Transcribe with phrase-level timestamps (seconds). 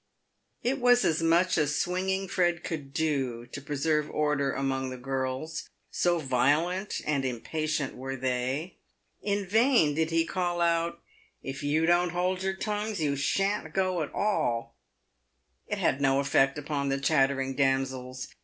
[0.63, 5.69] It was as much as Swinging Fred could do to preserve order among the girls,
[5.91, 8.77] so violent and impatient were they.
[9.21, 11.01] In vain did he call out,"
[11.51, 14.75] If you don't hold your tongues, you shan't go at all;"
[15.71, 18.29] it had no effect upon the chattering damsels.